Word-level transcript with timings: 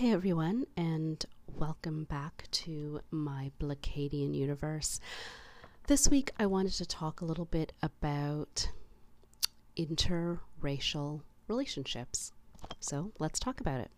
Hey 0.00 0.12
everyone, 0.12 0.64
and 0.78 1.22
welcome 1.46 2.04
back 2.04 2.48
to 2.52 3.02
my 3.10 3.52
Blacadian 3.60 4.34
universe. 4.34 4.98
This 5.88 6.08
week 6.08 6.30
I 6.38 6.46
wanted 6.46 6.72
to 6.72 6.86
talk 6.86 7.20
a 7.20 7.26
little 7.26 7.44
bit 7.44 7.74
about 7.82 8.70
interracial 9.76 11.20
relationships. 11.48 12.32
So 12.78 13.12
let's 13.18 13.38
talk 13.38 13.60
about 13.60 13.80
it. 13.80 13.90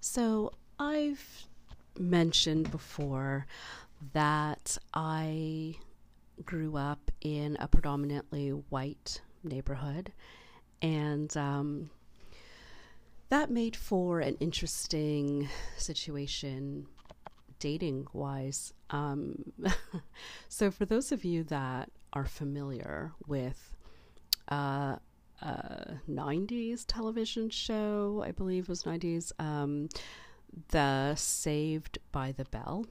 So 0.00 0.50
I've 0.80 1.46
mentioned 1.96 2.72
before 2.72 3.46
that 4.14 4.78
I 4.92 5.76
grew 6.44 6.76
up 6.76 7.12
in 7.20 7.56
a 7.60 7.68
predominantly 7.68 8.48
white 8.48 9.20
neighborhood, 9.42 10.12
and 10.82 11.36
um, 11.36 11.90
that 13.28 13.50
made 13.50 13.76
for 13.76 14.20
an 14.20 14.36
interesting 14.40 15.48
situation 15.76 16.86
dating 17.58 18.06
wise. 18.12 18.72
Um, 18.90 19.52
so, 20.48 20.70
for 20.70 20.84
those 20.84 21.12
of 21.12 21.24
you 21.24 21.44
that 21.44 21.90
are 22.12 22.24
familiar 22.24 23.12
with 23.26 23.76
uh, 24.50 24.96
a 25.42 26.00
90s 26.08 26.84
television 26.86 27.50
show, 27.50 28.22
I 28.26 28.32
believe 28.32 28.68
was 28.68 28.84
90s, 28.84 29.32
um, 29.38 29.88
the 30.70 31.14
Saved 31.14 31.98
by 32.12 32.32
the 32.32 32.44
Bell 32.44 32.86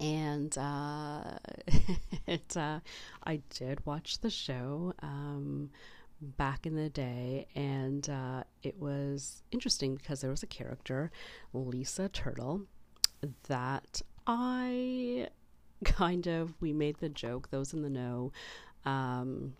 and 0.00 0.56
uh, 0.58 1.38
it, 2.26 2.56
uh, 2.56 2.80
I 3.24 3.40
did 3.50 3.84
watch 3.86 4.20
the 4.20 4.30
show 4.30 4.94
um, 5.02 5.70
back 6.20 6.66
in 6.66 6.76
the 6.76 6.88
day, 6.88 7.46
and 7.54 8.08
uh, 8.08 8.44
it 8.62 8.78
was 8.78 9.42
interesting 9.50 9.96
because 9.96 10.20
there 10.20 10.30
was 10.30 10.42
a 10.42 10.48
character, 10.48 11.10
Lisa 11.52 12.08
Turtle, 12.08 12.62
that 13.48 14.02
I 14.26 15.28
kind 15.84 16.26
of 16.26 16.54
we 16.60 16.72
made 16.72 16.98
the 16.98 17.08
joke. 17.08 17.50
Those 17.50 17.72
in 17.72 17.82
the 17.82 17.90
know. 17.90 18.32
Um, 18.84 19.54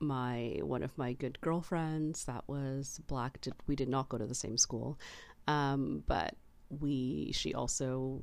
my 0.00 0.58
one 0.62 0.82
of 0.82 0.96
my 0.98 1.12
good 1.12 1.40
girlfriends 1.40 2.24
that 2.24 2.42
was 2.48 3.00
black 3.06 3.40
did 3.40 3.54
we 3.68 3.76
did 3.76 3.88
not 3.88 4.08
go 4.08 4.18
to 4.18 4.26
the 4.26 4.34
same 4.34 4.58
school 4.58 4.98
um, 5.46 6.02
but 6.06 6.34
we 6.80 7.30
she 7.32 7.54
also 7.54 8.22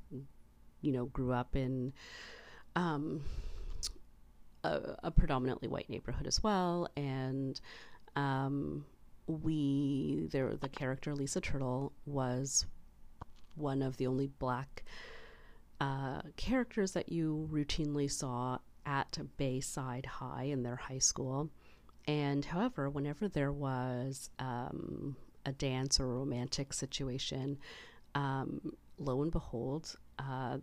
you 0.82 0.92
know, 0.92 1.06
grew 1.06 1.32
up 1.34 1.56
in 1.56 1.94
um, 2.76 3.22
a, 4.64 4.96
a, 5.04 5.12
predominantly 5.12 5.68
white 5.68 5.90
neighborhood 5.90 6.28
as 6.28 6.42
well, 6.44 6.88
and 6.96 7.60
um, 8.16 8.86
we 9.28 10.28
there 10.32 10.56
the 10.56 10.70
character 10.70 11.16
Lisa 11.16 11.42
Turtle 11.42 11.94
was 12.06 12.66
one 13.56 13.82
of 13.82 13.98
the 13.98 14.08
only 14.08 14.28
black 14.28 14.84
uh, 15.82 16.22
characters 16.36 16.94
that 16.94 17.12
you 17.12 17.48
routinely 17.52 18.10
saw 18.10 18.60
at 18.86 19.18
Bayside 19.38 20.06
High 20.06 20.44
in 20.44 20.64
their 20.64 20.76
high 20.76 21.00
school. 21.00 21.50
And 22.08 22.44
however, 22.44 22.90
whenever 22.90 23.28
there 23.28 23.52
was 23.52 24.30
um, 24.40 25.16
a 25.46 25.52
dance 25.52 26.00
or 26.00 26.06
a 26.06 26.08
romantic 26.08 26.74
situation, 26.74 27.60
um, 28.16 28.76
lo 29.00 29.22
and 29.22 29.32
behold, 29.32 29.96
uh, 30.20 30.58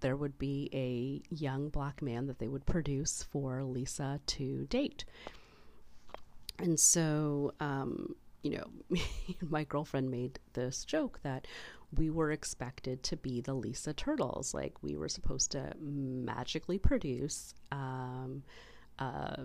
there 0.00 0.16
would 0.16 0.36
be 0.38 0.68
a 0.74 1.22
young 1.34 1.68
black 1.68 2.02
man 2.02 2.26
that 2.26 2.38
they 2.38 2.48
would 2.48 2.66
produce 2.66 3.22
for 3.22 3.62
Lisa 3.62 4.20
to 4.26 4.66
date. 4.66 5.04
And 6.58 6.78
so, 6.78 7.54
um, 7.60 8.14
you 8.42 8.58
know, 8.58 8.98
my 9.48 9.64
girlfriend 9.64 10.10
made 10.10 10.38
this 10.52 10.84
joke 10.84 11.20
that 11.22 11.46
we 11.96 12.10
were 12.10 12.32
expected 12.32 13.02
to 13.04 13.16
be 13.16 13.40
the 13.40 13.54
Lisa 13.54 13.92
Turtles. 13.92 14.52
Like, 14.52 14.82
we 14.82 14.96
were 14.96 15.08
supposed 15.08 15.52
to 15.52 15.72
magically 15.80 16.78
produce 16.78 17.54
um, 17.70 18.42
a 18.98 19.44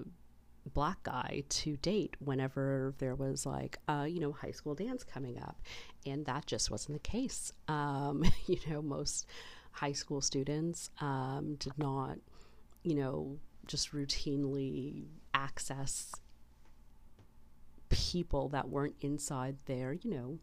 black 0.67 1.03
guy 1.03 1.43
to 1.49 1.77
date 1.77 2.15
whenever 2.19 2.93
there 2.99 3.15
was, 3.15 3.45
like, 3.45 3.77
a, 3.87 4.07
you 4.07 4.19
know, 4.19 4.31
high 4.31 4.51
school 4.51 4.75
dance 4.75 5.03
coming 5.03 5.37
up. 5.37 5.57
And 6.05 6.25
that 6.25 6.45
just 6.45 6.71
wasn't 6.71 7.01
the 7.01 7.09
case. 7.09 7.51
Um, 7.67 8.23
you 8.47 8.59
know, 8.67 8.81
most 8.81 9.25
high 9.71 9.91
school 9.91 10.21
students 10.21 10.89
um, 11.01 11.55
did 11.59 11.77
not, 11.77 12.17
you 12.83 12.95
know, 12.95 13.37
just 13.67 13.91
routinely 13.91 15.05
access 15.33 16.11
people 17.89 18.49
that 18.49 18.69
weren't 18.69 18.95
inside 19.01 19.57
their, 19.65 19.93
you 19.93 20.09
know, 20.09 20.39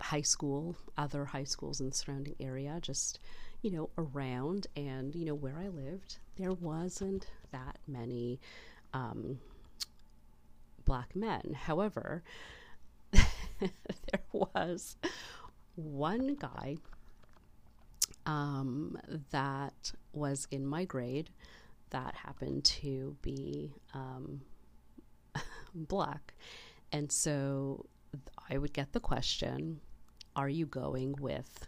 high 0.00 0.22
school, 0.22 0.76
other 0.98 1.24
high 1.26 1.44
schools 1.44 1.80
in 1.80 1.88
the 1.88 1.94
surrounding 1.94 2.34
area, 2.40 2.78
just, 2.80 3.20
you 3.62 3.70
know, 3.70 3.90
around. 3.96 4.66
And, 4.76 5.14
you 5.14 5.24
know, 5.24 5.34
where 5.34 5.58
I 5.58 5.68
lived, 5.68 6.18
there 6.36 6.52
wasn't 6.52 7.26
that 7.52 7.78
many 7.86 8.40
um, 8.94 9.40
black 10.86 11.14
men. 11.14 11.54
However, 11.54 12.22
there 13.12 14.24
was 14.32 14.96
one 15.74 16.36
guy 16.36 16.76
um, 18.24 18.96
that 19.30 19.92
was 20.12 20.46
in 20.50 20.66
my 20.66 20.84
grade 20.84 21.28
that 21.90 22.14
happened 22.14 22.64
to 22.64 23.16
be 23.20 23.74
um, 23.92 24.40
black. 25.74 26.34
And 26.92 27.10
so 27.10 27.86
I 28.48 28.58
would 28.58 28.72
get 28.72 28.92
the 28.92 29.00
question 29.00 29.80
Are 30.36 30.48
you 30.48 30.66
going 30.66 31.16
with 31.20 31.66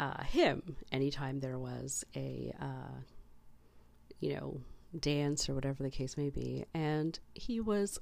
uh, 0.00 0.24
him 0.24 0.76
anytime 0.90 1.38
there 1.38 1.58
was 1.58 2.04
a, 2.16 2.52
uh, 2.60 3.00
you 4.20 4.34
know, 4.34 4.60
dance 4.98 5.48
or 5.48 5.54
whatever 5.54 5.82
the 5.82 5.90
case 5.90 6.16
may 6.16 6.30
be? 6.30 6.64
And 6.74 7.18
he 7.34 7.60
was 7.60 7.98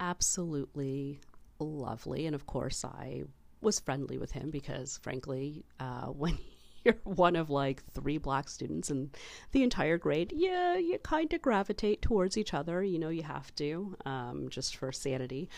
absolutely 0.00 1.20
lovely. 1.58 2.26
And 2.26 2.34
of 2.34 2.46
course, 2.46 2.84
I 2.84 3.24
was 3.60 3.80
friendly 3.80 4.18
with 4.18 4.32
him 4.32 4.50
because, 4.50 4.98
frankly, 5.02 5.64
uh, 5.80 6.06
when 6.06 6.38
you're 6.84 6.96
one 7.04 7.34
of 7.36 7.48
like 7.48 7.82
three 7.92 8.18
black 8.18 8.48
students 8.48 8.90
in 8.90 9.10
the 9.52 9.62
entire 9.62 9.96
grade, 9.96 10.32
yeah, 10.36 10.76
you 10.76 10.98
kind 10.98 11.32
of 11.32 11.40
gravitate 11.40 12.02
towards 12.02 12.36
each 12.36 12.52
other. 12.52 12.82
You 12.82 12.98
know, 12.98 13.08
you 13.08 13.22
have 13.22 13.54
to, 13.56 13.96
um, 14.04 14.48
just 14.50 14.76
for 14.76 14.92
sanity. 14.92 15.48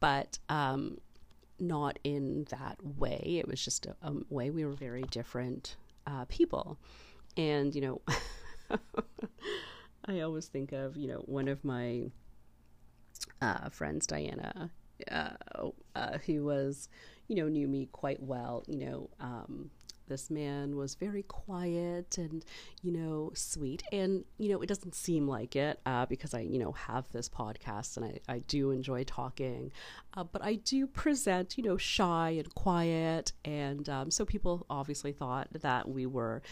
But 0.00 0.38
um, 0.48 0.98
not 1.58 1.98
in 2.04 2.46
that 2.50 2.76
way. 2.82 3.36
It 3.38 3.48
was 3.48 3.62
just 3.64 3.86
a, 3.86 3.96
a 4.02 4.12
way 4.28 4.50
we 4.50 4.64
were 4.64 4.72
very 4.72 5.02
different 5.02 5.76
uh, 6.06 6.24
people. 6.26 6.78
And, 7.36 7.74
you 7.74 7.80
know, 7.80 8.00
I 10.06 10.20
always 10.20 10.46
think 10.46 10.72
of, 10.72 10.96
you 10.96 11.08
know, 11.08 11.22
one 11.26 11.48
of 11.48 11.64
my 11.64 12.10
uh, 13.40 13.68
friends, 13.70 14.06
Diana, 14.06 14.70
uh, 15.10 15.30
uh, 15.94 16.18
who 16.26 16.44
was, 16.44 16.88
you 17.28 17.36
know, 17.36 17.48
knew 17.48 17.66
me 17.68 17.88
quite 17.92 18.22
well, 18.22 18.64
you 18.66 18.78
know, 18.78 19.10
um, 19.20 19.70
this 20.06 20.30
man 20.30 20.76
was 20.76 20.94
very 20.96 21.22
quiet 21.22 22.18
and 22.18 22.44
you 22.82 22.92
know 22.92 23.30
sweet. 23.34 23.82
And 23.90 24.24
you 24.38 24.50
know 24.50 24.60
it 24.60 24.66
doesn't 24.66 24.94
seem 24.94 25.26
like 25.26 25.56
it 25.56 25.80
uh, 25.86 26.06
because 26.06 26.34
i 26.34 26.40
you 26.40 26.58
know 26.58 26.72
have 26.72 27.10
this 27.12 27.28
podcast 27.28 27.96
and 27.96 28.04
i, 28.04 28.34
I 28.34 28.38
do 28.40 28.70
enjoy 28.70 29.04
talking. 29.04 29.72
Uh, 30.14 30.24
but 30.24 30.42
i 30.42 30.56
do 30.56 30.86
present 30.86 31.56
you 31.56 31.64
know 31.64 31.76
shy 31.76 32.30
and 32.38 32.54
quiet. 32.54 33.32
And 33.44 33.88
um, 33.88 34.10
so 34.10 34.24
people 34.24 34.66
obviously 34.68 35.12
thought 35.12 35.48
that 35.52 35.88
we 35.88 36.06
were 36.06 36.42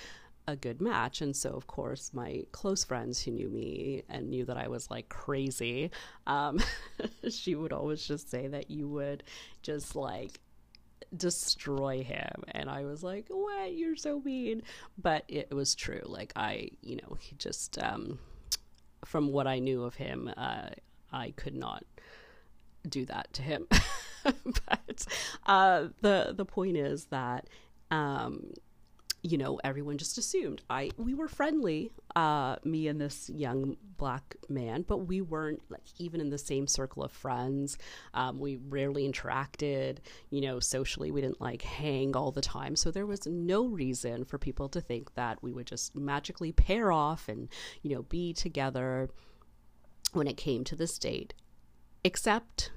a 0.47 0.56
good 0.56 0.80
match. 0.80 1.20
And 1.20 1.34
so, 1.36 1.50
of 1.50 1.66
course, 1.66 2.10
my 2.12 2.44
close 2.53 2.84
friends 2.84 3.22
who 3.22 3.30
knew 3.30 3.48
me 3.48 4.03
and 4.08 4.30
knew 4.30 4.44
that 4.44 4.56
I 4.56 4.69
was 4.69 4.91
like 4.91 5.08
crazy, 5.08 5.91
um, 6.27 6.60
she 7.30 7.54
would 7.54 7.72
always 7.72 8.04
just 8.04 8.30
say 8.30 8.48
that 8.48 8.71
you 8.71 8.89
would 8.89 9.22
just 9.62 9.94
like 9.94 10.41
destroy 11.16 12.03
him. 12.03 12.42
And 12.53 12.71
i 12.71 12.84
was 12.84 13.03
like 13.03 13.27
what? 13.28 13.74
You're 13.74 13.97
so 13.97 14.21
mean. 14.21 14.62
But 14.98 15.24
it 15.28 15.53
was 15.53 15.74
true. 15.74 16.03
Like 16.04 16.33
i 16.36 16.71
you 16.80 16.97
know 16.97 17.16
he 17.21 17.36
just 17.36 17.78
um 17.83 18.18
from 19.04 19.33
what 19.33 19.47
i 19.47 19.59
knew 19.59 19.83
of 19.83 19.97
him 19.97 20.33
uh 20.36 20.71
i 21.12 21.33
could 21.33 21.54
not 21.54 21.84
do 22.89 23.04
that 23.06 23.33
to 23.34 23.42
him. 23.42 23.66
But 24.24 25.04
uh 25.47 25.89
the 26.00 26.33
the 26.34 26.44
point 26.44 26.77
is 26.77 27.06
that 27.06 27.48
um 27.91 28.53
you 29.22 29.39
know, 29.39 29.60
everyone 29.63 29.98
just 29.98 30.19
assumed 30.19 30.63
I 30.69 30.91
we 30.97 31.15
were 31.15 31.28
friendly, 31.28 31.92
uh, 32.16 32.57
me 32.65 32.89
and 32.89 33.01
this 33.01 33.30
young 33.30 33.77
black 33.97 34.36
man, 34.48 34.84
but 34.86 34.98
we 35.07 35.21
weren't 35.21 35.63
like 35.71 35.84
even 35.98 36.21
in 36.21 36.30
the 36.30 36.39
same 36.39 36.66
circle 36.66 37.04
of 37.04 37.13
friends. 37.13 37.78
Um, 38.15 38.41
we 38.41 38.57
rarely 38.57 39.09
interacted, 39.09 39.98
you 40.30 40.41
know, 40.41 40.59
socially. 40.59 41.13
We 41.13 41.21
didn't 41.21 41.41
like 41.41 41.63
hang 41.63 42.16
all 42.16 42.33
the 42.33 42.41
time, 42.41 42.74
so 42.74 42.91
there 42.91 43.07
was 43.07 43.27
no 43.27 43.66
reason 43.66 44.24
for 44.24 44.39
people 44.39 44.69
to 44.71 44.80
think 44.80 45.15
that 45.15 45.42
we 45.42 45.53
would 45.53 45.66
just 45.66 45.95
magically 45.95 46.51
pair 46.53 46.91
off 46.91 47.28
and 47.28 47.48
you 47.83 47.95
know 47.95 48.03
be 48.03 48.33
together. 48.33 49.09
when 50.13 50.27
it 50.27 50.36
came 50.36 50.63
to 50.65 50.77
this 50.77 50.98
date, 50.98 51.33
except 52.04 52.71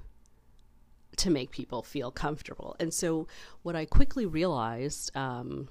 to 1.16 1.30
make 1.30 1.50
people 1.50 1.82
feel 1.82 2.10
comfortable. 2.10 2.76
And 2.78 2.92
so, 2.92 3.26
what 3.62 3.76
I 3.76 3.84
quickly 3.84 4.26
realized, 4.26 5.14
um, 5.16 5.68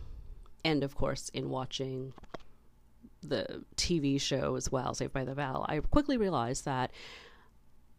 and 0.66 0.84
of 0.84 0.96
course, 0.96 1.30
in 1.30 1.50
watching 1.50 2.12
the 3.22 3.64
TV 3.78 4.20
show 4.20 4.56
as 4.56 4.72
well, 4.72 4.96
Saved 4.96 5.14
by 5.14 5.24
the 5.24 5.36
Bell, 5.36 5.64
I 5.70 5.80
quickly 5.80 6.18
realized 6.18 6.66
that 6.66 6.92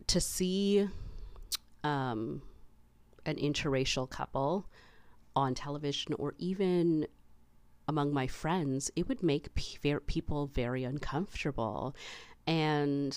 to 0.09 0.21
see 0.21 0.89
um, 1.85 2.43
an 3.25 3.37
interracial 3.37 4.11
couple 4.11 4.67
on 5.37 5.55
television 5.55 6.15
or 6.19 6.35
even 6.39 7.07
among 7.87 8.13
my 8.13 8.27
friends, 8.27 8.91
it 8.97 9.07
would 9.09 9.23
make 9.23 9.55
p- 9.55 9.79
people 10.07 10.47
very 10.49 10.83
uncomfortable. 10.83 11.95
And 12.49 13.17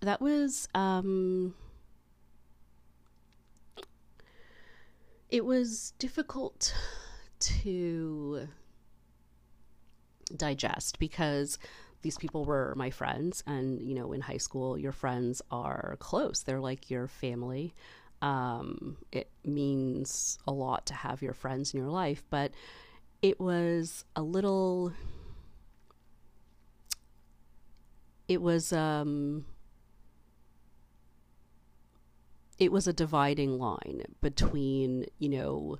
that 0.00 0.22
was, 0.22 0.66
um, 0.74 1.54
it 5.28 5.44
was 5.44 5.92
difficult 5.98 6.74
to 7.38 8.48
digest 10.36 10.98
because 10.98 11.58
these 12.02 12.18
people 12.18 12.44
were 12.44 12.74
my 12.76 12.90
friends. 12.90 13.42
And 13.46 13.80
you 13.80 13.94
know 13.94 14.12
in 14.12 14.20
high 14.20 14.38
school 14.38 14.78
your 14.78 14.92
friends 14.92 15.42
are 15.50 15.96
close. 16.00 16.42
They're 16.42 16.60
like 16.60 16.90
your 16.90 17.08
family. 17.08 17.74
Um, 18.20 18.96
it 19.12 19.30
means 19.44 20.38
a 20.46 20.52
lot 20.52 20.86
to 20.86 20.94
have 20.94 21.22
your 21.22 21.34
friends 21.34 21.72
in 21.72 21.80
your 21.80 21.90
life. 21.90 22.24
But 22.30 22.52
it 23.22 23.40
was 23.40 24.04
a 24.14 24.22
little 24.22 24.92
it 28.28 28.42
was 28.42 28.72
um 28.72 29.44
it 32.58 32.70
was 32.70 32.86
a 32.86 32.92
dividing 32.92 33.58
line 33.58 34.02
between 34.20 35.06
you 35.18 35.28
know 35.28 35.78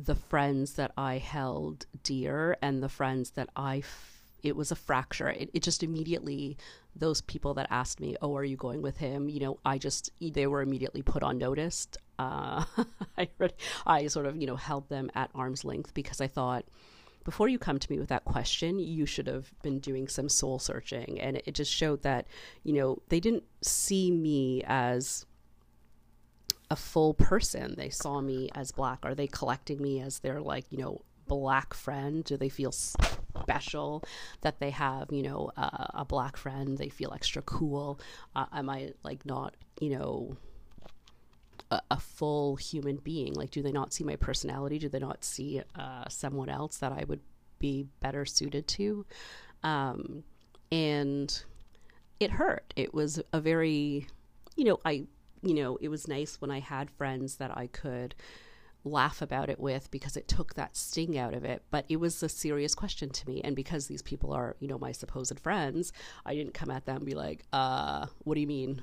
the 0.00 0.14
friends 0.14 0.74
that 0.74 0.92
I 0.96 1.18
held 1.18 1.86
dear 2.02 2.56
and 2.62 2.82
the 2.82 2.88
friends 2.88 3.30
that 3.32 3.48
I 3.56 3.78
f- 3.78 4.22
it 4.42 4.56
was 4.56 4.72
a 4.72 4.76
fracture. 4.76 5.28
It, 5.28 5.50
it 5.52 5.62
just 5.62 5.82
immediately 5.82 6.56
those 6.96 7.20
people 7.20 7.54
that 7.54 7.68
asked 7.70 8.00
me 8.00 8.16
oh 8.20 8.34
are 8.36 8.44
you 8.44 8.56
going 8.56 8.82
with 8.82 8.96
him? 8.96 9.28
You 9.28 9.40
know 9.40 9.58
I 9.64 9.78
just 9.78 10.10
they 10.20 10.46
were 10.46 10.62
immediately 10.62 11.02
put 11.02 11.22
on 11.22 11.38
notice 11.38 11.88
uh, 12.18 12.64
I 13.18 13.28
I 13.86 14.06
sort 14.08 14.26
of 14.26 14.36
you 14.36 14.46
know 14.46 14.56
held 14.56 14.88
them 14.88 15.10
at 15.14 15.30
arm's 15.34 15.64
length 15.64 15.94
because 15.94 16.20
I 16.20 16.26
thought 16.26 16.64
before 17.24 17.48
you 17.48 17.58
come 17.58 17.78
to 17.78 17.92
me 17.92 17.98
with 17.98 18.08
that 18.08 18.24
question, 18.24 18.78
you 18.78 19.06
should 19.06 19.26
have 19.26 19.52
been 19.62 19.78
doing 19.78 20.08
some 20.08 20.28
soul 20.28 20.58
searching. 20.58 21.20
And 21.20 21.36
it 21.44 21.52
just 21.52 21.72
showed 21.72 22.02
that, 22.02 22.26
you 22.64 22.72
know, 22.72 23.02
they 23.08 23.20
didn't 23.20 23.44
see 23.62 24.10
me 24.10 24.62
as 24.66 25.26
a 26.70 26.76
full 26.76 27.14
person. 27.14 27.74
They 27.76 27.90
saw 27.90 28.20
me 28.20 28.48
as 28.54 28.72
black. 28.72 29.00
Are 29.02 29.14
they 29.14 29.26
collecting 29.26 29.82
me 29.82 30.00
as 30.00 30.20
their, 30.20 30.40
like, 30.40 30.66
you 30.70 30.78
know, 30.78 31.02
black 31.26 31.74
friend? 31.74 32.24
Do 32.24 32.36
they 32.36 32.48
feel 32.48 32.72
special 32.72 34.04
that 34.42 34.60
they 34.60 34.70
have, 34.70 35.12
you 35.12 35.22
know, 35.22 35.50
uh, 35.56 35.86
a 35.94 36.04
black 36.04 36.36
friend? 36.36 36.78
They 36.78 36.88
feel 36.88 37.12
extra 37.12 37.42
cool. 37.42 38.00
Uh, 38.34 38.46
am 38.52 38.70
I, 38.70 38.92
like, 39.02 39.26
not, 39.26 39.56
you 39.80 39.98
know, 39.98 40.36
a, 41.70 41.80
a, 41.90 41.98
full 41.98 42.56
human 42.56 42.96
being? 42.96 43.34
Like, 43.34 43.50
do 43.50 43.62
they 43.62 43.72
not 43.72 43.92
see 43.92 44.04
my 44.04 44.16
personality? 44.16 44.78
Do 44.78 44.88
they 44.88 44.98
not 44.98 45.24
see 45.24 45.62
uh, 45.74 46.08
someone 46.08 46.48
else 46.48 46.78
that 46.78 46.92
I 46.92 47.04
would 47.06 47.20
be 47.58 47.86
better 48.00 48.24
suited 48.24 48.68
to? 48.68 49.04
Um, 49.62 50.24
and 50.70 51.42
it 52.20 52.30
hurt. 52.30 52.72
It 52.76 52.94
was 52.94 53.20
a 53.32 53.40
very, 53.40 54.06
you 54.56 54.64
know, 54.64 54.78
I, 54.84 55.06
you 55.42 55.54
know, 55.54 55.76
it 55.80 55.88
was 55.88 56.08
nice 56.08 56.40
when 56.40 56.50
I 56.50 56.60
had 56.60 56.90
friends 56.90 57.36
that 57.36 57.56
I 57.56 57.66
could 57.66 58.14
laugh 58.82 59.20
about 59.20 59.50
it 59.50 59.60
with 59.60 59.90
because 59.90 60.16
it 60.16 60.26
took 60.26 60.54
that 60.54 60.76
sting 60.76 61.18
out 61.18 61.34
of 61.34 61.44
it. 61.44 61.62
But 61.70 61.84
it 61.88 61.96
was 61.96 62.22
a 62.22 62.28
serious 62.28 62.74
question 62.74 63.10
to 63.10 63.28
me. 63.28 63.40
And 63.42 63.54
because 63.54 63.86
these 63.86 64.02
people 64.02 64.32
are 64.32 64.56
you 64.60 64.68
know 64.68 64.78
my 64.78 64.92
supposed 64.92 65.38
friends 65.38 65.92
i 66.24 66.34
didn't 66.34 66.54
come 66.54 66.70
at 66.70 66.86
them 66.86 66.96
and 66.96 67.04
be 67.04 67.14
like 67.14 67.44
uh 67.52 68.06
what 68.20 68.36
do 68.36 68.40
you 68.40 68.46
mean? 68.46 68.82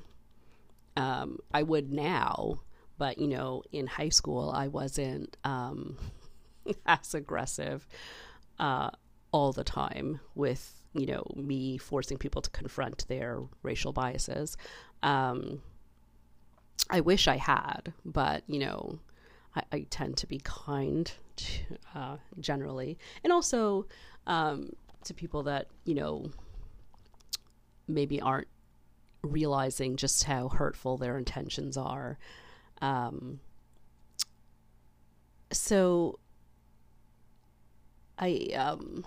Um 0.96 1.38
i 1.52 1.62
would 1.64 1.92
now 1.92 2.60
but, 2.98 3.18
you 3.18 3.28
know, 3.28 3.62
in 3.72 3.86
high 3.86 4.08
school, 4.08 4.50
I 4.50 4.66
wasn't 4.66 5.36
um, 5.44 5.96
as 6.86 7.14
aggressive 7.14 7.86
uh, 8.58 8.90
all 9.30 9.52
the 9.52 9.64
time 9.64 10.20
with, 10.34 10.74
you 10.92 11.06
know, 11.06 11.24
me 11.36 11.78
forcing 11.78 12.18
people 12.18 12.42
to 12.42 12.50
confront 12.50 13.06
their 13.06 13.40
racial 13.62 13.92
biases. 13.92 14.56
Um, 15.04 15.62
I 16.90 17.00
wish 17.00 17.28
I 17.28 17.36
had, 17.36 17.92
but, 18.04 18.42
you 18.46 18.58
know, 18.58 18.98
I, 19.54 19.62
I 19.72 19.86
tend 19.90 20.16
to 20.18 20.26
be 20.26 20.40
kind 20.42 21.10
to, 21.36 21.60
uh, 21.94 22.16
generally. 22.40 22.98
And 23.22 23.32
also 23.32 23.86
um, 24.26 24.70
to 25.04 25.14
people 25.14 25.42
that, 25.44 25.68
you 25.84 25.94
know, 25.94 26.30
maybe 27.86 28.20
aren't 28.20 28.48
realizing 29.22 29.96
just 29.96 30.24
how 30.24 30.48
hurtful 30.48 30.96
their 30.96 31.18
intentions 31.18 31.76
are. 31.76 32.18
Um, 32.80 33.40
so 35.50 36.18
I 38.18 38.50
um, 38.56 39.04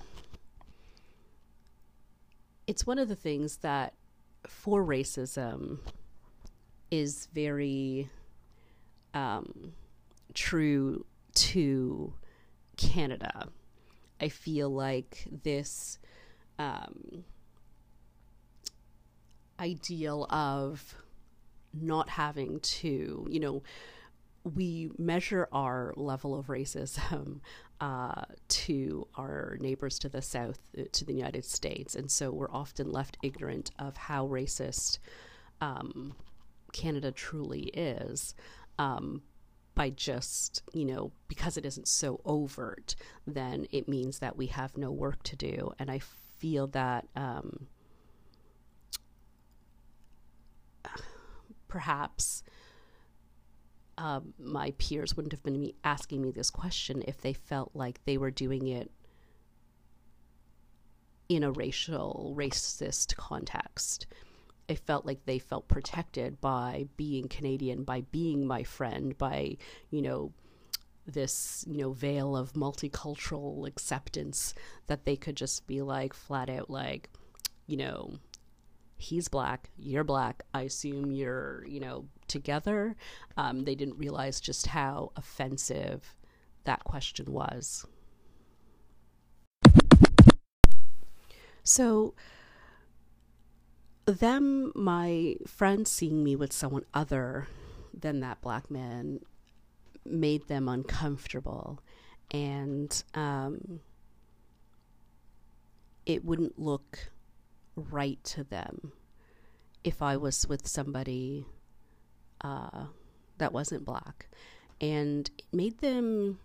it's 2.67 2.85
one 2.85 2.99
of 2.99 3.07
the 3.07 3.15
things 3.15 3.57
that 3.57 3.93
for 4.47 4.83
racism 4.83 5.79
is 6.91 7.27
very 7.33 8.09
um, 9.13 9.73
true 10.33 11.05
to 11.33 12.13
Canada. 12.77 13.47
I 14.19 14.29
feel 14.29 14.69
like 14.69 15.27
this 15.43 15.97
um, 16.59 17.23
ideal 19.59 20.27
of 20.29 20.95
not 21.73 22.09
having 22.09 22.59
to, 22.59 23.25
you 23.29 23.39
know, 23.39 23.63
we 24.43 24.91
measure 24.97 25.47
our 25.51 25.93
level 25.95 26.37
of 26.37 26.47
racism 26.47 27.39
uh, 27.79 28.23
to 28.47 29.07
our 29.15 29.57
neighbors 29.61 29.97
to 29.99 30.09
the 30.09 30.21
south, 30.21 30.59
uh, 30.77 30.83
to 30.91 31.05
the 31.05 31.13
United 31.13 31.45
States. 31.45 31.95
And 31.95 32.11
so 32.11 32.31
we're 32.31 32.51
often 32.51 32.91
left 32.91 33.17
ignorant 33.23 33.71
of 33.79 33.95
how 33.97 34.27
racist 34.27 34.99
um, 35.61 36.13
Canada 36.71 37.11
truly 37.11 37.63
is. 37.73 38.35
Um, 38.79 39.21
by 39.73 39.89
just, 39.89 40.63
you 40.73 40.83
know, 40.83 41.11
because 41.27 41.55
it 41.57 41.65
isn't 41.65 41.87
so 41.87 42.19
overt, 42.25 42.95
then 43.25 43.65
it 43.71 43.87
means 43.87 44.19
that 44.19 44.35
we 44.35 44.47
have 44.47 44.75
no 44.77 44.91
work 44.91 45.23
to 45.23 45.35
do. 45.35 45.71
And 45.79 45.89
I 45.89 45.99
feel 46.39 46.67
that 46.67 47.07
um, 47.15 47.67
perhaps 51.67 52.43
uh, 53.97 54.19
my 54.37 54.73
peers 54.77 55.15
wouldn't 55.15 55.31
have 55.31 55.43
been 55.43 55.59
me 55.59 55.75
asking 55.83 56.21
me 56.21 56.31
this 56.31 56.49
question 56.49 57.03
if 57.07 57.21
they 57.21 57.33
felt 57.33 57.71
like 57.73 58.03
they 58.05 58.17
were 58.17 58.31
doing 58.31 58.67
it 58.67 58.91
in 61.29 61.43
a 61.43 61.51
racial, 61.51 62.33
racist 62.37 63.15
context. 63.15 64.05
I 64.71 64.75
felt 64.75 65.05
like 65.05 65.25
they 65.25 65.37
felt 65.37 65.67
protected 65.67 66.39
by 66.39 66.87
being 66.95 67.27
Canadian, 67.27 67.83
by 67.83 68.01
being 68.09 68.47
my 68.47 68.63
friend, 68.63 69.17
by, 69.17 69.57
you 69.89 70.01
know, 70.01 70.31
this, 71.05 71.65
you 71.67 71.77
know, 71.79 71.91
veil 71.91 72.37
of 72.37 72.53
multicultural 72.53 73.67
acceptance 73.67 74.53
that 74.87 75.03
they 75.03 75.17
could 75.17 75.35
just 75.35 75.67
be 75.67 75.81
like 75.81 76.13
flat 76.13 76.49
out 76.49 76.69
like, 76.69 77.09
you 77.67 77.75
know, 77.75 78.13
he's 78.95 79.27
black, 79.27 79.69
you're 79.77 80.05
black. 80.05 80.43
I 80.53 80.61
assume 80.61 81.11
you're, 81.11 81.65
you 81.67 81.81
know, 81.81 82.05
together. 82.29 82.95
Um, 83.35 83.65
they 83.65 83.75
didn't 83.75 83.97
realize 83.97 84.39
just 84.39 84.67
how 84.67 85.11
offensive 85.17 86.15
that 86.63 86.85
question 86.85 87.33
was. 87.33 87.85
So, 91.63 92.13
them, 94.05 94.71
my 94.75 95.35
friends 95.45 95.91
seeing 95.91 96.23
me 96.23 96.35
with 96.35 96.53
someone 96.53 96.85
other 96.93 97.47
than 97.93 98.19
that 98.21 98.41
black 98.41 98.69
man 98.71 99.19
made 100.05 100.47
them 100.47 100.67
uncomfortable. 100.67 101.79
And 102.31 103.03
um, 103.13 103.81
it 106.05 106.25
wouldn't 106.25 106.57
look 106.57 107.11
right 107.75 108.23
to 108.23 108.43
them 108.43 108.91
if 109.83 110.01
I 110.01 110.17
was 110.17 110.47
with 110.47 110.67
somebody 110.67 111.45
uh, 112.41 112.85
that 113.37 113.53
wasn't 113.53 113.85
black. 113.85 114.27
And 114.79 115.29
it 115.37 115.45
made 115.51 115.79
them 115.79 116.39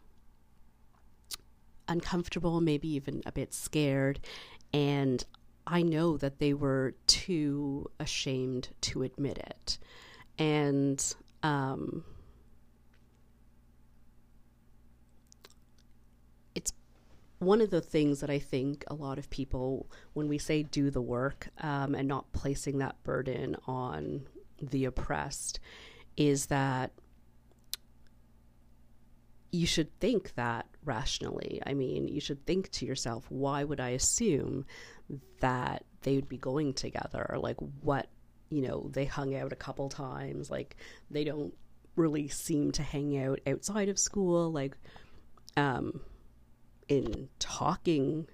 uncomfortable, 1.88 2.60
maybe 2.60 2.88
even 2.94 3.22
a 3.24 3.32
bit 3.32 3.54
scared. 3.54 4.20
And 4.72 5.24
I 5.66 5.82
know 5.82 6.16
that 6.18 6.38
they 6.38 6.54
were 6.54 6.94
too 7.06 7.90
ashamed 7.98 8.68
to 8.82 9.02
admit 9.02 9.38
it. 9.38 9.78
And 10.38 11.02
um, 11.42 12.04
it's 16.54 16.72
one 17.38 17.60
of 17.60 17.70
the 17.70 17.80
things 17.80 18.20
that 18.20 18.30
I 18.30 18.38
think 18.38 18.84
a 18.86 18.94
lot 18.94 19.18
of 19.18 19.28
people, 19.28 19.90
when 20.12 20.28
we 20.28 20.38
say 20.38 20.62
do 20.62 20.90
the 20.90 21.02
work 21.02 21.48
um, 21.60 21.94
and 21.94 22.06
not 22.06 22.32
placing 22.32 22.78
that 22.78 23.02
burden 23.02 23.56
on 23.66 24.26
the 24.62 24.84
oppressed, 24.84 25.58
is 26.16 26.46
that 26.46 26.92
you 29.52 29.66
should 29.66 29.98
think 30.00 30.34
that 30.34 30.66
rationally. 30.84 31.60
I 31.66 31.74
mean, 31.74 32.08
you 32.08 32.20
should 32.20 32.44
think 32.46 32.70
to 32.72 32.86
yourself, 32.86 33.26
why 33.30 33.64
would 33.64 33.80
I 33.80 33.90
assume 33.90 34.66
that 35.40 35.84
they 36.02 36.14
would 36.16 36.28
be 36.28 36.38
going 36.38 36.74
together? 36.74 37.36
Like, 37.38 37.56
what, 37.80 38.08
you 38.50 38.62
know, 38.62 38.88
they 38.92 39.04
hung 39.04 39.34
out 39.34 39.52
a 39.52 39.56
couple 39.56 39.88
times. 39.88 40.50
Like, 40.50 40.76
they 41.10 41.24
don't 41.24 41.54
really 41.96 42.28
seem 42.28 42.72
to 42.72 42.82
hang 42.82 43.16
out 43.18 43.40
outside 43.46 43.88
of 43.88 43.98
school. 43.98 44.52
Like, 44.52 44.76
um, 45.56 46.00
in 46.88 47.28
talking 47.38 48.28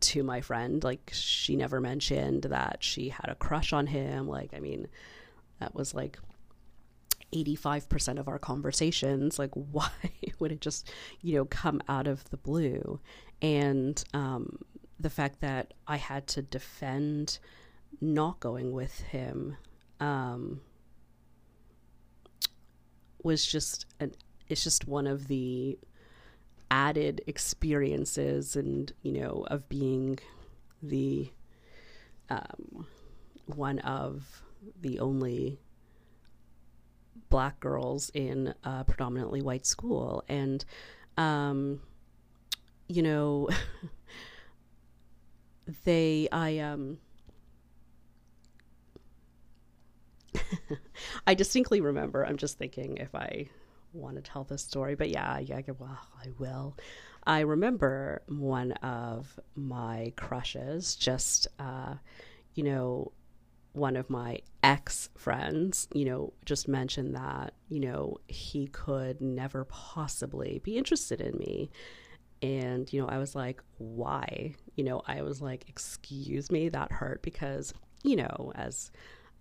to 0.00 0.22
my 0.22 0.40
friend, 0.40 0.82
like, 0.84 1.10
she 1.12 1.56
never 1.56 1.80
mentioned 1.80 2.42
that 2.44 2.78
she 2.80 3.08
had 3.08 3.28
a 3.28 3.34
crush 3.34 3.72
on 3.72 3.86
him. 3.86 4.28
Like, 4.28 4.54
I 4.54 4.60
mean, 4.60 4.88
that 5.60 5.74
was 5.74 5.94
like 5.94 6.18
85% 7.32 8.18
of 8.18 8.28
our 8.28 8.38
conversations 8.38 9.38
like 9.38 9.50
why 9.52 9.90
would 10.38 10.52
it 10.52 10.60
just 10.60 10.90
you 11.20 11.34
know 11.34 11.44
come 11.44 11.80
out 11.88 12.06
of 12.06 12.28
the 12.30 12.36
blue 12.36 13.00
and 13.42 14.02
um, 14.14 14.58
the 15.00 15.10
fact 15.10 15.40
that 15.40 15.74
i 15.86 15.96
had 15.96 16.26
to 16.26 16.42
defend 16.42 17.38
not 18.00 18.38
going 18.40 18.72
with 18.72 19.00
him 19.00 19.56
um, 20.00 20.60
was 23.22 23.44
just 23.44 23.86
an 23.98 24.12
it's 24.48 24.62
just 24.62 24.86
one 24.86 25.06
of 25.06 25.28
the 25.28 25.78
added 26.70 27.22
experiences 27.26 28.54
and 28.56 28.92
you 29.02 29.12
know 29.12 29.46
of 29.48 29.68
being 29.68 30.18
the 30.82 31.30
um, 32.30 32.86
one 33.46 33.78
of 33.80 34.42
the 34.80 35.00
only 35.00 35.58
black 37.28 37.60
girls 37.60 38.10
in 38.14 38.54
a 38.64 38.84
predominantly 38.84 39.42
white 39.42 39.66
school. 39.66 40.24
And 40.28 40.64
um, 41.16 41.80
you 42.88 43.02
know 43.02 43.48
they 45.84 46.28
i 46.32 46.58
um 46.58 46.98
i 51.26 51.34
distinctly 51.34 51.80
remember 51.80 52.24
i'm 52.26 52.36
just 52.36 52.58
thinking 52.58 52.96
if 52.98 53.14
i 53.14 53.46
want 53.92 54.16
to 54.16 54.22
tell 54.22 54.44
this 54.44 54.62
story 54.62 54.94
but 54.94 55.08
yeah 55.08 55.38
yeah 55.38 55.60
well 55.78 55.98
i 56.22 56.28
will 56.38 56.76
i 57.26 57.40
remember 57.40 58.22
one 58.28 58.72
of 58.72 59.38
my 59.56 60.12
crushes 60.16 60.94
just 60.94 61.48
uh 61.58 61.94
you 62.54 62.62
know 62.62 63.10
one 63.72 63.96
of 63.96 64.10
my 64.10 64.40
ex 64.62 65.08
friends, 65.16 65.88
you 65.94 66.04
know, 66.04 66.32
just 66.44 66.68
mentioned 66.68 67.14
that, 67.14 67.54
you 67.68 67.80
know, 67.80 68.18
he 68.26 68.66
could 68.66 69.20
never 69.20 69.64
possibly 69.64 70.60
be 70.64 70.76
interested 70.76 71.20
in 71.20 71.36
me. 71.38 71.70
And, 72.42 72.90
you 72.92 73.00
know, 73.00 73.08
I 73.08 73.18
was 73.18 73.34
like, 73.34 73.62
why? 73.78 74.54
You 74.76 74.84
know, 74.84 75.02
I 75.06 75.22
was 75.22 75.40
like, 75.40 75.68
excuse 75.68 76.50
me, 76.50 76.68
that 76.68 76.92
hurt 76.92 77.22
because, 77.22 77.74
you 78.02 78.16
know, 78.16 78.52
as 78.54 78.90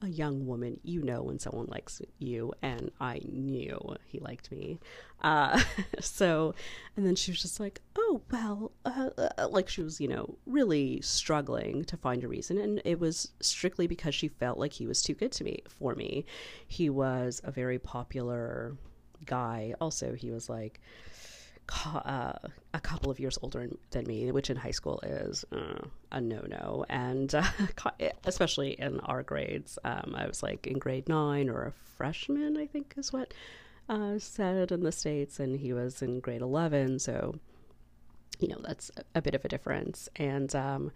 a 0.01 0.08
young 0.08 0.46
woman, 0.46 0.80
you 0.84 1.01
know 1.01 1.24
when 1.24 1.39
someone 1.39 1.66
likes 1.68 2.01
you, 2.20 2.54
and 2.62 2.92
I 3.00 3.22
knew 3.27 3.80
he 4.06 4.20
liked 4.20 4.51
me. 4.51 4.80
Uh, 5.22 5.60
so, 6.00 6.54
and 6.96 7.06
then 7.06 7.16
she 7.16 7.32
was 7.32 7.42
just 7.42 7.60
like, 7.60 7.82
"Oh 7.98 8.22
well," 8.32 8.72
uh, 8.86 9.10
uh, 9.18 9.48
like 9.50 9.68
she 9.70 9.82
was, 9.82 10.00
you 10.00 10.08
know, 10.08 10.38
really 10.46 11.01
struggling 11.01 11.84
to 11.86 11.98
find 11.98 12.24
a 12.24 12.27
reason, 12.27 12.58
and 12.60 12.82
it 12.86 13.00
was 13.00 13.32
strictly 13.39 13.88
because 13.88 14.13
she 14.13 14.27
felt 14.27 14.60
like 14.60 14.74
he 14.74 14.86
was 14.86 15.01
too 15.01 15.13
good 15.13 15.32
to 15.34 15.44
me 15.44 15.63
for 15.68 15.96
me. 15.96 16.25
He 16.68 16.89
was 16.89 17.42
a 17.44 17.51
very 17.51 17.80
popular 17.80 18.75
guy. 19.25 19.74
Also, 19.82 20.13
he 20.13 20.30
was 20.30 20.48
like 20.48 20.80
uh, 21.86 22.34
a 22.74 22.80
couple 22.80 23.12
of 23.12 23.20
years 23.20 23.38
older 23.42 23.68
than 23.92 24.06
me, 24.06 24.32
which 24.32 24.50
in 24.50 24.58
high 24.58 24.72
school 24.72 25.00
is 25.04 25.46
uh, 25.52 25.80
a 26.12 26.22
no 26.22 26.42
no. 26.48 26.86
And 26.90 27.34
uh, 27.34 27.44
especially 28.26 28.72
in 28.80 29.00
our 29.02 29.24
grades, 29.24 29.78
um, 29.84 30.16
I 30.16 30.28
was 30.28 30.44
like 30.44 30.68
in 30.68 30.80
grade 30.80 31.10
nine 31.10 31.50
or 31.50 31.66
a 31.66 31.72
freshman, 31.72 32.58
I 32.58 32.66
think 32.66 32.94
is 32.98 33.12
what 33.12 33.34
uh, 33.90 34.20
said 34.20 34.72
in 34.72 34.84
the 34.84 34.92
States, 34.92 35.40
and 35.40 35.60
he 35.60 35.74
was 35.74 36.02
in 36.02 36.20
grade 36.20 36.42
11. 36.42 37.00
So, 37.00 37.36
you 38.40 38.48
know, 38.50 38.60
that's 38.64 38.92
a 39.16 39.22
bit 39.22 39.36
of 39.36 39.46
a 39.46 39.48
difference. 39.48 40.10
And, 40.16 40.54
um, 40.56 40.92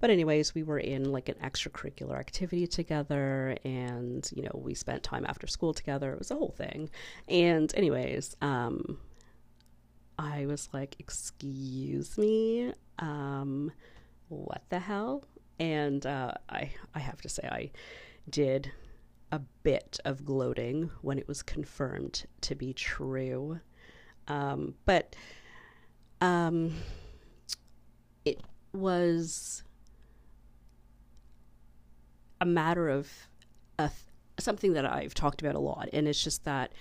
but 0.00 0.10
anyways, 0.10 0.54
we 0.54 0.62
were 0.62 0.78
in 0.78 1.10
like 1.12 1.28
an 1.28 1.36
extracurricular 1.42 2.18
activity 2.18 2.66
together, 2.66 3.56
and 3.64 4.28
you 4.34 4.42
know, 4.42 4.50
we 4.54 4.74
spent 4.74 5.02
time 5.02 5.24
after 5.26 5.46
school 5.46 5.72
together. 5.72 6.12
It 6.12 6.18
was 6.18 6.30
a 6.30 6.34
whole 6.34 6.54
thing. 6.56 6.90
And 7.28 7.74
anyways, 7.74 8.36
um, 8.42 8.98
I 10.18 10.46
was 10.46 10.68
like, 10.72 10.96
"Excuse 10.98 12.16
me, 12.16 12.72
um, 12.98 13.72
what 14.28 14.62
the 14.68 14.78
hell?" 14.78 15.24
And 15.58 16.04
uh, 16.06 16.32
I 16.48 16.70
I 16.94 16.98
have 16.98 17.20
to 17.22 17.28
say 17.28 17.48
I 17.50 17.70
did 18.28 18.72
a 19.32 19.40
bit 19.62 19.98
of 20.04 20.24
gloating 20.24 20.90
when 21.02 21.18
it 21.18 21.26
was 21.26 21.42
confirmed 21.42 22.24
to 22.42 22.54
be 22.54 22.72
true, 22.72 23.60
um, 24.28 24.74
but 24.84 25.16
um, 26.20 26.74
it 28.24 28.40
was 28.72 29.62
a 32.40 32.46
matter 32.46 32.88
of 32.88 33.10
a, 33.78 33.90
something 34.38 34.74
that 34.74 34.86
I've 34.86 35.14
talked 35.14 35.42
about 35.42 35.54
a 35.54 35.60
lot, 35.60 35.88
and 35.92 36.06
it's 36.06 36.22
just 36.22 36.44
that 36.44 36.72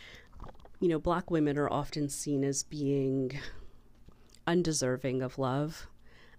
you 0.84 0.90
know, 0.90 1.00
black 1.00 1.32
women 1.32 1.58
are 1.58 1.72
often 1.72 2.10
seen 2.10 2.44
as 2.44 2.64
being 2.64 3.40
undeserving 4.48 5.22
of 5.22 5.40
love. 5.40 5.88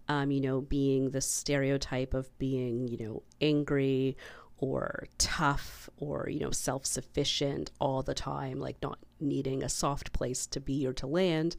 Um, 0.06 0.30
you 0.30 0.42
know, 0.42 0.60
being 0.60 1.10
the 1.10 1.22
stereotype 1.22 2.12
of 2.12 2.36
being, 2.38 2.86
you 2.86 2.98
know, 2.98 3.22
angry 3.40 4.18
or 4.58 5.06
tough 5.16 5.88
or, 5.96 6.28
you 6.28 6.40
know, 6.40 6.50
self 6.50 6.84
sufficient 6.84 7.70
all 7.80 8.02
the 8.02 8.12
time, 8.12 8.60
like 8.60 8.76
not 8.82 8.98
needing 9.18 9.62
a 9.62 9.68
soft 9.70 10.12
place 10.12 10.46
to 10.48 10.60
be 10.60 10.86
or 10.86 10.92
to 10.92 11.06
land. 11.06 11.56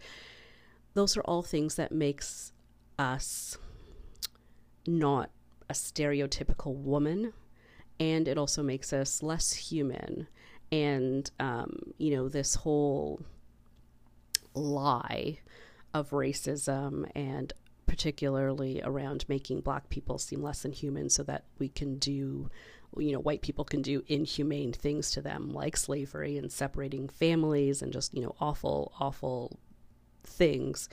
Those 0.93 1.17
are 1.17 1.21
all 1.21 1.41
things 1.41 1.73
that 1.75 1.91
makes 1.91 2.53
us 2.99 3.57
not 4.85 5.31
a 5.71 5.73
stereotypical 5.73 6.75
woman 6.75 7.33
and 7.99 8.27
it 8.27 8.37
also 8.37 8.61
makes 8.61 8.93
us 8.93 9.23
less 9.23 9.53
human 9.53 10.27
and 10.71 11.29
um, 11.39 11.93
you 11.97 12.15
know 12.15 12.29
this 12.29 12.55
whole 12.55 13.21
lie 14.53 15.39
of 15.93 16.09
racism 16.11 17.09
and 17.15 17.53
particularly 17.85 18.81
around 18.83 19.25
making 19.27 19.61
black 19.61 19.89
people 19.89 20.17
seem 20.17 20.41
less 20.41 20.63
than 20.63 20.71
human 20.71 21.09
so 21.09 21.23
that 21.23 21.43
we 21.59 21.69
can 21.69 21.97
do 21.97 22.49
you 22.97 23.11
know 23.11 23.19
white 23.19 23.41
people 23.41 23.65
can 23.65 23.81
do 23.81 24.03
inhumane 24.07 24.71
things 24.71 25.11
to 25.11 25.21
them 25.21 25.49
like 25.53 25.75
slavery 25.75 26.37
and 26.37 26.51
separating 26.51 27.09
families 27.09 27.81
and 27.81 27.91
just 27.91 28.13
you 28.13 28.21
know 28.21 28.35
awful 28.39 28.93
awful 28.99 29.59
things. 30.23 30.89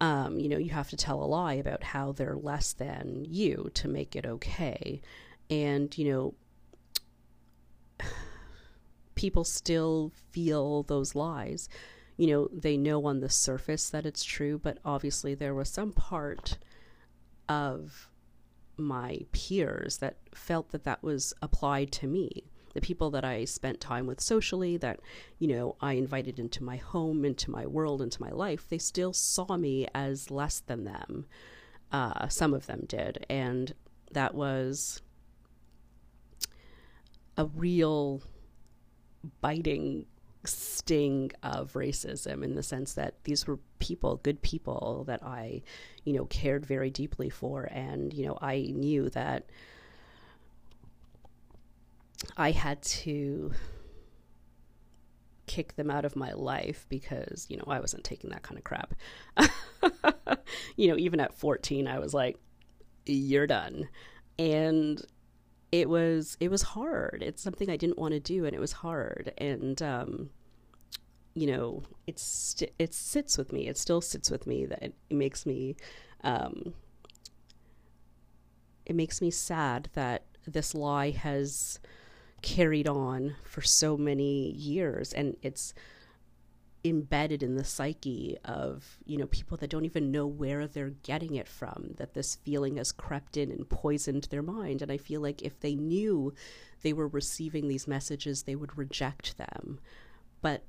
Um, 0.00 0.38
you 0.38 0.48
know 0.48 0.58
you 0.58 0.70
have 0.70 0.90
to 0.90 0.96
tell 0.96 1.22
a 1.22 1.26
lie 1.26 1.54
about 1.54 1.82
how 1.82 2.12
they're 2.12 2.36
less 2.36 2.72
than 2.72 3.26
you 3.28 3.70
to 3.74 3.88
make 3.88 4.14
it 4.14 4.26
okay. 4.26 5.00
And 5.50 5.96
you 5.98 6.12
know 6.12 6.34
people 9.18 9.42
still 9.42 10.12
feel 10.30 10.84
those 10.84 11.16
lies. 11.16 11.68
You 12.16 12.28
know, 12.28 12.48
they 12.52 12.76
know 12.76 13.04
on 13.04 13.18
the 13.18 13.28
surface 13.28 13.90
that 13.90 14.06
it's 14.06 14.22
true, 14.22 14.58
but 14.62 14.78
obviously 14.84 15.34
there 15.34 15.54
was 15.54 15.68
some 15.68 15.92
part 15.92 16.56
of 17.48 18.08
my 18.76 19.20
peers 19.32 19.98
that 19.98 20.18
felt 20.32 20.70
that 20.70 20.84
that 20.84 21.02
was 21.02 21.34
applied 21.42 21.90
to 21.92 22.06
me. 22.06 22.44
The 22.74 22.80
people 22.80 23.10
that 23.10 23.24
I 23.24 23.44
spent 23.44 23.80
time 23.80 24.06
with 24.06 24.20
socially, 24.20 24.76
that, 24.76 25.00
you 25.40 25.48
know, 25.48 25.74
I 25.80 25.94
invited 25.94 26.38
into 26.38 26.62
my 26.62 26.76
home, 26.76 27.24
into 27.24 27.50
my 27.50 27.66
world, 27.66 28.00
into 28.00 28.22
my 28.22 28.30
life, 28.30 28.68
they 28.68 28.78
still 28.78 29.12
saw 29.12 29.56
me 29.56 29.88
as 29.94 30.30
less 30.30 30.60
than 30.60 30.84
them. 30.84 31.26
Uh, 31.90 32.28
some 32.28 32.54
of 32.54 32.66
them 32.66 32.84
did. 32.86 33.26
And 33.28 33.74
that 34.12 34.34
was 34.34 35.02
a 37.36 37.46
real 37.46 38.22
biting 39.40 40.06
sting 40.44 41.30
of 41.42 41.72
racism 41.72 42.42
in 42.44 42.54
the 42.54 42.62
sense 42.62 42.94
that 42.94 43.14
these 43.24 43.46
were 43.46 43.58
people, 43.78 44.16
good 44.16 44.40
people 44.42 45.04
that 45.06 45.22
I, 45.22 45.62
you 46.04 46.12
know, 46.12 46.24
cared 46.26 46.64
very 46.64 46.90
deeply 46.90 47.28
for. 47.30 47.64
And, 47.64 48.12
you 48.12 48.26
know, 48.26 48.38
I 48.40 48.72
knew 48.74 49.10
that 49.10 49.46
I 52.36 52.50
had 52.50 52.82
to 52.82 53.52
kick 55.46 55.76
them 55.76 55.90
out 55.90 56.04
of 56.04 56.14
my 56.14 56.32
life 56.32 56.86
because, 56.88 57.46
you 57.48 57.56
know, 57.56 57.64
I 57.66 57.80
wasn't 57.80 58.04
taking 58.04 58.30
that 58.30 58.42
kind 58.42 58.58
of 58.58 58.64
crap. 58.64 58.94
you 60.76 60.88
know, 60.88 60.96
even 60.96 61.20
at 61.20 61.34
14, 61.34 61.86
I 61.86 61.98
was 61.98 62.14
like, 62.14 62.38
you're 63.06 63.46
done. 63.46 63.88
And 64.38 65.02
it 65.70 65.88
was 65.88 66.36
it 66.40 66.50
was 66.50 66.62
hard. 66.62 67.22
It's 67.22 67.42
something 67.42 67.70
I 67.70 67.76
didn't 67.76 67.98
want 67.98 68.14
to 68.14 68.20
do 68.20 68.44
and 68.44 68.54
it 68.54 68.60
was 68.60 68.72
hard. 68.72 69.32
And 69.38 69.80
um 69.82 70.30
you 71.34 71.46
know, 71.46 71.82
it's 72.06 72.56
it 72.78 72.94
sits 72.94 73.38
with 73.38 73.52
me. 73.52 73.68
It 73.68 73.76
still 73.78 74.00
sits 74.00 74.30
with 74.30 74.46
me 74.46 74.66
that 74.66 74.82
it 74.82 74.94
makes 75.10 75.46
me 75.46 75.76
um 76.24 76.74
it 78.86 78.96
makes 78.96 79.20
me 79.20 79.30
sad 79.30 79.90
that 79.92 80.24
this 80.46 80.74
lie 80.74 81.10
has 81.10 81.78
carried 82.40 82.88
on 82.88 83.36
for 83.44 83.60
so 83.60 83.96
many 83.96 84.52
years 84.52 85.12
and 85.12 85.36
it's 85.42 85.74
embedded 86.88 87.42
in 87.42 87.54
the 87.54 87.64
psyche 87.64 88.36
of 88.44 88.98
you 89.04 89.16
know 89.16 89.26
people 89.26 89.56
that 89.56 89.70
don't 89.70 89.84
even 89.84 90.10
know 90.10 90.26
where 90.26 90.66
they're 90.66 90.94
getting 91.02 91.34
it 91.34 91.48
from 91.48 91.94
that 91.96 92.14
this 92.14 92.36
feeling 92.36 92.76
has 92.76 92.92
crept 92.92 93.36
in 93.36 93.50
and 93.50 93.68
poisoned 93.68 94.24
their 94.24 94.42
mind 94.42 94.82
and 94.82 94.90
i 94.90 94.96
feel 94.96 95.20
like 95.20 95.42
if 95.42 95.58
they 95.60 95.74
knew 95.74 96.32
they 96.82 96.92
were 96.92 97.08
receiving 97.08 97.68
these 97.68 97.88
messages 97.88 98.42
they 98.42 98.56
would 98.56 98.76
reject 98.76 99.36
them 99.38 99.78
but 100.40 100.64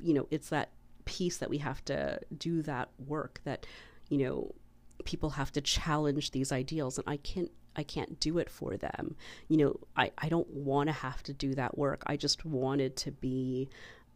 you 0.00 0.14
know 0.14 0.26
it's 0.30 0.48
that 0.48 0.70
piece 1.04 1.38
that 1.38 1.50
we 1.50 1.58
have 1.58 1.84
to 1.84 2.20
do 2.36 2.62
that 2.62 2.88
work 3.06 3.40
that 3.44 3.66
you 4.08 4.18
know 4.18 4.54
people 5.04 5.30
have 5.30 5.50
to 5.50 5.60
challenge 5.60 6.30
these 6.30 6.52
ideals 6.52 6.98
and 6.98 7.08
i 7.08 7.16
can't 7.16 7.50
I 7.76 7.82
can't 7.82 8.20
do 8.20 8.38
it 8.38 8.50
for 8.50 8.76
them. 8.76 9.16
You 9.48 9.56
know, 9.56 9.80
I, 9.96 10.12
I 10.18 10.28
don't 10.28 10.48
want 10.48 10.88
to 10.88 10.92
have 10.92 11.22
to 11.24 11.32
do 11.32 11.54
that 11.54 11.78
work. 11.78 12.02
I 12.06 12.16
just 12.16 12.44
wanted 12.44 12.96
to 12.98 13.12
be, 13.12 13.68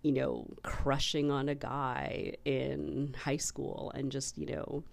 you 0.02 0.12
know, 0.12 0.46
crushing 0.62 1.30
on 1.30 1.48
a 1.48 1.54
guy 1.54 2.34
in 2.44 3.14
high 3.18 3.36
school 3.36 3.92
and 3.94 4.12
just, 4.12 4.38
you 4.38 4.46
know, 4.46 4.84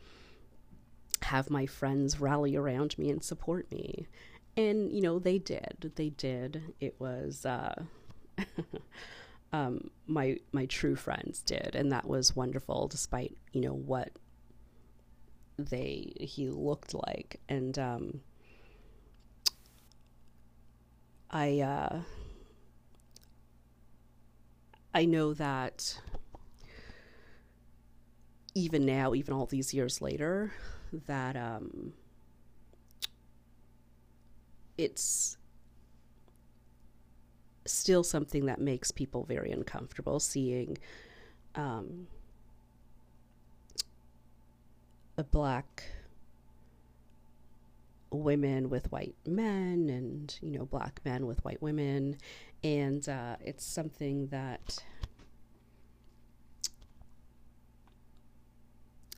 have 1.22 1.50
my 1.50 1.66
friends 1.66 2.20
rally 2.20 2.56
around 2.56 2.98
me 2.98 3.10
and 3.10 3.24
support 3.24 3.72
me. 3.72 4.08
And, 4.58 4.92
you 4.92 5.02
know, 5.02 5.20
they 5.20 5.38
did. 5.40 5.92
They 5.96 6.10
did. 6.10 6.74
It 6.80 6.96
was, 7.00 7.46
uh, 7.46 7.84
um, 9.54 9.90
my 10.08 10.38
my 10.52 10.66
true 10.66 10.96
friends 10.96 11.42
did, 11.42 11.76
and 11.76 11.92
that 11.92 12.08
was 12.08 12.36
wonderful, 12.36 12.88
despite 12.88 13.38
you 13.52 13.62
know 13.62 13.74
what 13.74 14.12
they 15.58 16.14
he 16.20 16.50
looked 16.50 16.94
like, 16.94 17.40
and 17.48 17.78
um, 17.78 18.22
I 21.30 21.62
uh, 21.62 22.02
I 24.94 25.06
know 25.06 25.34
that 25.34 26.00
even 28.56 28.86
now, 28.86 29.14
even 29.14 29.34
all 29.34 29.48
these 29.48 29.74
years 29.74 30.02
later, 30.02 30.54
that 31.08 31.36
um, 31.36 31.94
it's 34.78 35.38
still 37.66 38.04
something 38.04 38.46
that 38.46 38.60
makes 38.60 38.92
people 38.92 39.24
very 39.24 39.52
uncomfortable 39.52 40.20
seeing 40.20 40.78
um, 41.56 42.08
a 45.18 45.24
black 45.24 45.84
women 48.12 48.70
with 48.70 48.92
white 48.92 49.16
men 49.26 49.90
and 49.90 50.38
you 50.42 50.52
know 50.52 50.66
black 50.66 51.02
men 51.04 51.26
with 51.26 51.44
white 51.44 51.62
women 51.62 52.16
and 52.64 53.08
uh, 53.10 53.36
it's 53.42 53.66
something 53.66 54.28
that 54.28 54.84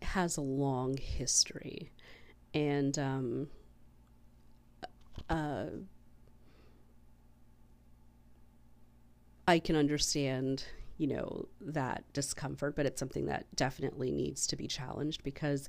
has 0.02 0.38
a 0.38 0.42
long 0.42 0.98
history. 0.98 1.92
And 2.54 2.98
um, 2.98 3.48
uh, 5.30 5.66
I 9.48 9.60
can 9.60 9.76
understand 9.76 10.66
you 10.98 11.08
know 11.08 11.50
that 11.60 12.06
discomfort 12.14 12.74
but 12.74 12.86
it's 12.86 13.02
something 13.02 13.26
that 13.26 13.46
definitely 13.54 14.12
needs 14.14 14.48
to 14.48 14.56
be 14.56 14.66
challenged 14.66 15.26
because 15.26 15.68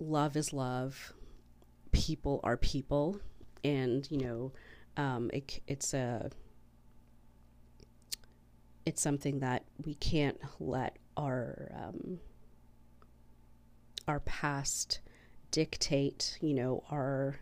love 0.00 0.36
is 0.36 0.52
love. 0.52 1.12
People 1.92 2.40
are 2.42 2.56
people, 2.56 3.20
and 3.64 4.10
you 4.10 4.18
know, 4.18 4.52
um, 4.96 5.30
it, 5.32 5.60
it's 5.66 5.94
a 5.94 6.30
it's 8.84 9.00
something 9.00 9.40
that 9.40 9.64
we 9.84 9.94
can't 9.94 10.38
let 10.58 10.96
our 11.16 11.70
um, 11.74 12.18
our 14.08 14.20
past 14.20 15.00
dictate, 15.50 16.38
you 16.40 16.54
know, 16.54 16.82
our 16.90 17.36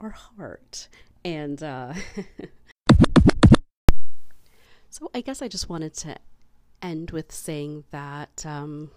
our 0.00 0.10
heart. 0.10 0.88
And 1.24 1.62
uh, 1.62 1.94
so 4.90 5.10
I 5.14 5.22
guess 5.22 5.42
I 5.42 5.48
just 5.48 5.68
wanted 5.68 5.94
to 5.94 6.16
end 6.82 7.10
with 7.10 7.32
saying 7.32 7.84
that 7.90 8.44
um, 8.46 8.90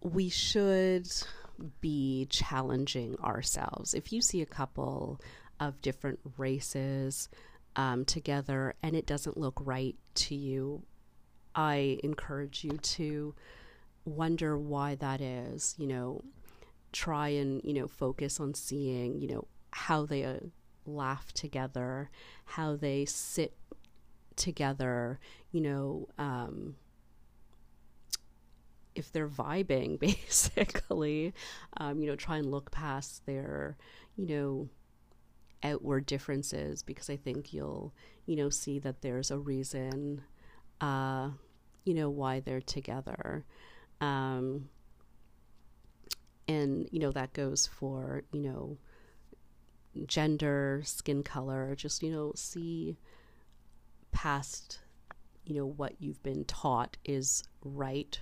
we 0.00 0.28
should 0.28 1.08
be 1.80 2.26
challenging 2.30 3.16
ourselves. 3.20 3.94
If 3.94 4.12
you 4.12 4.20
see 4.20 4.42
a 4.42 4.46
couple 4.46 5.20
of 5.60 5.80
different 5.80 6.18
races 6.36 7.28
um, 7.76 8.04
together 8.04 8.74
and 8.82 8.94
it 8.94 9.06
doesn't 9.06 9.36
look 9.36 9.60
right 9.64 9.96
to 10.14 10.34
you, 10.34 10.82
I 11.54 11.98
encourage 12.02 12.64
you 12.64 12.76
to 12.78 13.34
wonder 14.04 14.58
why 14.58 14.96
that 14.96 15.20
is. 15.20 15.74
You 15.78 15.86
know, 15.86 16.24
try 16.92 17.28
and, 17.28 17.60
you 17.64 17.74
know, 17.74 17.88
focus 17.88 18.40
on 18.40 18.54
seeing, 18.54 19.20
you 19.20 19.28
know, 19.28 19.46
how 19.70 20.06
they 20.06 20.24
uh, 20.24 20.38
laugh 20.86 21.32
together, 21.32 22.10
how 22.44 22.76
they 22.76 23.04
sit 23.04 23.56
together, 24.36 25.18
you 25.50 25.60
know, 25.60 26.08
um, 26.18 26.76
if 28.94 29.12
they're 29.12 29.28
vibing 29.28 29.98
basically 30.00 31.32
um, 31.78 32.00
you 32.00 32.06
know 32.08 32.16
try 32.16 32.36
and 32.36 32.50
look 32.50 32.70
past 32.70 33.24
their 33.26 33.76
you 34.16 34.26
know 34.26 34.68
outward 35.62 36.04
differences 36.06 36.82
because 36.82 37.08
i 37.08 37.16
think 37.16 37.52
you'll 37.52 37.92
you 38.26 38.36
know 38.36 38.50
see 38.50 38.78
that 38.78 39.00
there's 39.00 39.30
a 39.30 39.38
reason 39.38 40.22
uh 40.80 41.30
you 41.84 41.94
know 41.94 42.08
why 42.08 42.40
they're 42.40 42.60
together. 42.60 43.44
Um 44.00 44.68
and 46.48 46.88
you 46.90 46.98
know 46.98 47.10
that 47.12 47.32
goes 47.32 47.66
for 47.66 48.24
you 48.32 48.40
know 48.40 48.76
gender 50.06 50.82
skin 50.84 51.22
color 51.22 51.74
just 51.74 52.02
you 52.02 52.10
know 52.10 52.32
see 52.34 52.96
past 54.12 54.80
you 55.44 55.54
know 55.54 55.66
what 55.66 55.94
you've 56.00 56.22
been 56.22 56.44
taught 56.44 56.96
is 57.04 57.44
right 57.64 58.20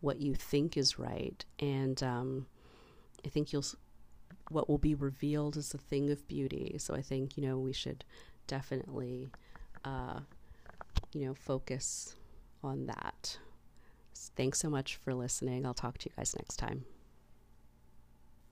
what 0.00 0.20
you 0.20 0.34
think 0.34 0.76
is 0.76 0.98
right. 0.98 1.44
And 1.58 2.02
um, 2.02 2.46
I 3.24 3.28
think 3.28 3.52
you'll, 3.52 3.64
what 4.50 4.68
will 4.68 4.78
be 4.78 4.94
revealed 4.94 5.56
is 5.56 5.74
a 5.74 5.78
thing 5.78 6.10
of 6.10 6.26
beauty. 6.28 6.76
So 6.78 6.94
I 6.94 7.02
think, 7.02 7.36
you 7.36 7.46
know, 7.46 7.58
we 7.58 7.72
should 7.72 8.04
definitely, 8.46 9.28
uh, 9.84 10.20
you 11.12 11.26
know, 11.26 11.34
focus 11.34 12.14
on 12.62 12.86
that. 12.86 13.38
Thanks 14.36 14.58
so 14.58 14.70
much 14.70 14.96
for 14.96 15.14
listening. 15.14 15.64
I'll 15.64 15.74
talk 15.74 15.98
to 15.98 16.08
you 16.08 16.14
guys 16.16 16.34
next 16.36 16.56
time. 16.56 16.84